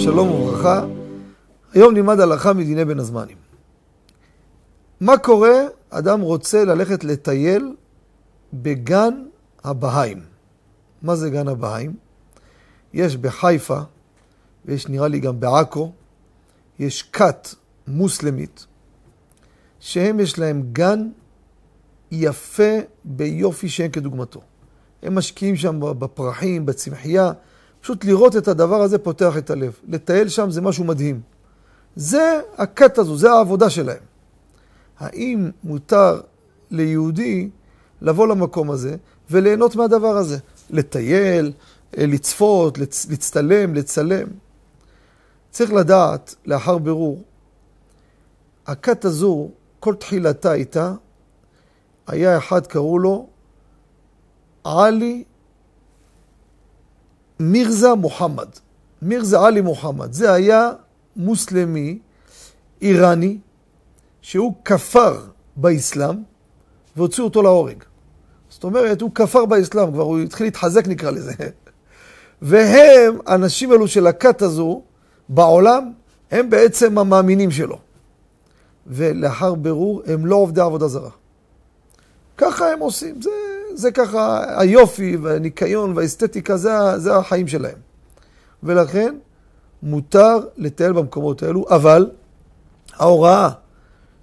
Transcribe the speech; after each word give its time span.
שלום 0.00 0.30
וברכה. 0.30 0.86
היום 1.72 1.94
נלמד 1.94 2.20
הלכה 2.20 2.52
מדיני 2.52 2.84
בין 2.84 2.98
הזמנים. 2.98 3.36
מה 5.00 5.18
קורה? 5.18 5.52
אדם 5.90 6.20
רוצה 6.20 6.64
ללכת 6.64 7.04
לטייל 7.04 7.74
בגן 8.52 9.24
הבהאים. 9.64 10.20
מה 11.02 11.16
זה 11.16 11.30
גן 11.30 11.48
הבהאים? 11.48 11.96
יש 12.94 13.16
בחיפה, 13.16 13.78
ויש 14.64 14.88
נראה 14.88 15.08
לי 15.08 15.20
גם 15.20 15.40
בעכו, 15.40 15.92
יש 16.78 17.02
כת 17.02 17.48
מוסלמית, 17.88 18.66
שהם 19.80 20.20
יש 20.20 20.38
להם 20.38 20.62
גן 20.72 21.08
יפה 22.10 22.78
ביופי 23.04 23.68
שאין 23.68 23.90
כדוגמתו. 23.90 24.40
הם 25.02 25.14
משקיעים 25.14 25.56
שם 25.56 25.80
בפרחים, 25.80 26.66
בצמחייה. 26.66 27.32
פשוט 27.80 28.04
לראות 28.04 28.36
את 28.36 28.48
הדבר 28.48 28.82
הזה 28.82 28.98
פותח 28.98 29.36
את 29.38 29.50
הלב. 29.50 29.72
לטייל 29.88 30.28
שם 30.28 30.50
זה 30.50 30.60
משהו 30.60 30.84
מדהים. 30.84 31.20
זה 31.96 32.40
הכת 32.58 32.98
הזו, 32.98 33.16
זה 33.16 33.32
העבודה 33.32 33.70
שלהם. 33.70 34.02
האם 34.98 35.50
מותר 35.64 36.20
ליהודי 36.70 37.50
לבוא 38.00 38.26
למקום 38.26 38.70
הזה 38.70 38.96
וליהנות 39.30 39.76
מהדבר 39.76 40.16
הזה? 40.16 40.38
לטייל, 40.70 41.52
לצפות, 41.96 42.78
לצ... 42.78 43.06
להצטלם, 43.10 43.74
לצלם. 43.74 44.28
צריך 45.50 45.72
לדעת, 45.72 46.34
לאחר 46.46 46.78
בירור, 46.78 47.22
הכת 48.66 49.04
הזו, 49.04 49.50
כל 49.80 49.94
תחילתה 49.94 50.52
איתה, 50.54 50.94
היה 52.06 52.38
אחד, 52.38 52.66
קראו 52.66 52.98
לו 52.98 53.26
עלי 54.64 55.24
מירזה 57.40 57.94
מוחמד. 57.94 58.48
מירזה 59.02 59.40
עלי 59.40 59.60
מוחמד. 59.60 60.12
זה 60.12 60.32
היה 60.32 60.70
מוסלמי 61.16 61.98
איראני 62.82 63.38
שהוא 64.22 64.54
כפר 64.64 65.20
באסלאם 65.56 66.16
והוציאו 66.96 67.26
אותו 67.26 67.42
להורג. 67.42 67.84
זאת 68.48 68.64
אומרת, 68.64 69.00
הוא 69.00 69.10
כפר 69.14 69.44
באסלאם, 69.44 69.92
כבר 69.92 70.02
הוא 70.02 70.18
התחיל 70.18 70.46
להתחזק 70.46 70.88
נקרא 70.88 71.10
לזה. 71.10 71.32
והם, 72.42 73.18
האנשים 73.26 73.72
האלו 73.72 73.88
של 73.88 74.06
הכת 74.06 74.42
הזו, 74.42 74.82
בעולם, 75.28 75.92
הם 76.30 76.50
בעצם 76.50 76.98
המאמינים 76.98 77.50
שלו. 77.50 77.78
ולאחר 78.86 79.54
בירור, 79.54 80.02
הם 80.06 80.26
לא 80.26 80.36
עובדי 80.36 80.60
עבודה 80.60 80.88
זרה. 80.88 81.10
ככה 82.36 82.72
הם 82.72 82.80
עושים, 82.80 83.22
זה, 83.22 83.30
זה 83.80 83.90
ככה 83.90 84.44
היופי 84.60 85.16
והניקיון 85.16 85.96
והאסתטיקה, 85.96 86.56
זה, 86.56 86.98
זה 86.98 87.16
החיים 87.16 87.48
שלהם. 87.48 87.78
ולכן 88.62 89.16
מותר 89.82 90.38
לטייל 90.56 90.92
במקומות 90.92 91.42
האלו, 91.42 91.66
אבל 91.70 92.10
ההוראה 92.92 93.50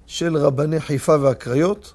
של 0.05 0.37
רבני 0.37 0.79
חיפה 0.79 1.15
והקריות, 1.21 1.93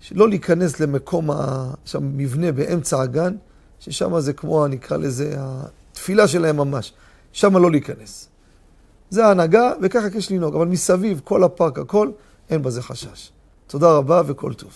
שלא 0.00 0.28
להיכנס 0.28 0.80
למקום, 0.80 1.30
ה... 1.30 1.70
שם 1.84 2.16
מבנה 2.16 2.52
באמצע 2.52 3.02
הגן, 3.02 3.36
ששם 3.78 4.20
זה 4.20 4.32
כמו, 4.32 4.66
נקרא 4.66 4.96
לזה, 4.96 5.34
התפילה 5.38 6.28
שלהם 6.28 6.56
ממש. 6.56 6.92
שם 7.32 7.56
לא 7.56 7.70
להיכנס. 7.70 8.28
זה 9.10 9.26
ההנהגה, 9.26 9.72
וככה 9.82 10.06
יש 10.14 10.32
לנהוג. 10.32 10.54
אבל 10.54 10.66
מסביב, 10.66 11.20
כל 11.24 11.44
הפארק, 11.44 11.78
הכל, 11.78 12.10
אין 12.50 12.62
בזה 12.62 12.82
חשש. 12.82 13.32
תודה 13.66 13.92
רבה 13.92 14.22
וכל 14.26 14.54
טוב. 14.54 14.72